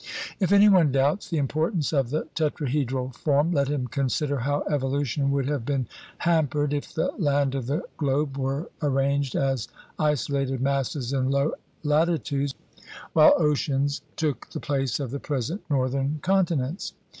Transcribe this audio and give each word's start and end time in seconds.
If 0.39 0.51
any 0.51 0.67
one 0.67 0.91
doubts 0.91 1.29
the 1.29 1.37
importance 1.37 1.93
of 1.93 2.09
the 2.09 2.23
tetra 2.33 2.67
hedral 2.67 3.13
form, 3.13 3.51
let 3.51 3.67
him 3.67 3.85
consider 3.85 4.37
how 4.39 4.63
evolution 4.67 5.29
would 5.29 5.45
have 5.47 5.63
been 5.63 5.85
hampered 6.17 6.73
if 6.73 6.91
the 6.91 7.11
land 7.19 7.53
of 7.53 7.67
the 7.67 7.83
globe 7.97 8.35
were 8.35 8.71
arranged 8.81 9.35
as 9.35 9.67
isolated 9.99 10.59
masses 10.59 11.13
in 11.13 11.29
low 11.29 11.51
latitudes, 11.83 12.55
while 13.13 13.35
oceans 13.37 14.01
took 14.15 14.49
the 14.49 14.59
place 14.59 14.99
of 14.99 15.11
the 15.11 15.19
present 15.19 15.61
northern 15.69 16.17
con 16.23 16.47
tinents. 16.47 16.93